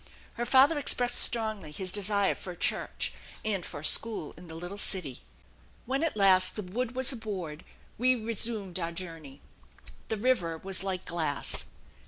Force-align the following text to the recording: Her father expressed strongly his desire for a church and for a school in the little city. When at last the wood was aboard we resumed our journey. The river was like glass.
Her 0.33 0.47
father 0.47 0.79
expressed 0.79 1.19
strongly 1.19 1.71
his 1.71 1.91
desire 1.91 2.33
for 2.33 2.53
a 2.53 2.57
church 2.57 3.13
and 3.45 3.63
for 3.63 3.81
a 3.81 3.85
school 3.85 4.33
in 4.35 4.47
the 4.47 4.55
little 4.55 4.79
city. 4.79 5.21
When 5.85 6.01
at 6.03 6.17
last 6.17 6.55
the 6.55 6.63
wood 6.63 6.95
was 6.95 7.11
aboard 7.13 7.63
we 7.99 8.15
resumed 8.15 8.79
our 8.79 8.91
journey. 8.91 9.41
The 10.07 10.17
river 10.17 10.57
was 10.57 10.81
like 10.81 11.05
glass. 11.05 11.65